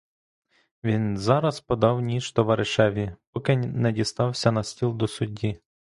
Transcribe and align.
Він 0.83 1.17
зараз 1.17 1.59
подав 1.59 2.01
ніж 2.01 2.31
товаришеві, 2.31 3.15
поки 3.31 3.57
не 3.57 3.91
дістався 3.91 4.51
на 4.51 4.63
стіл 4.63 4.97
до 4.97 5.07
судді. 5.07 5.59